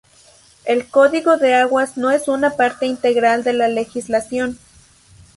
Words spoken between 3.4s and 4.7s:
de la legislación.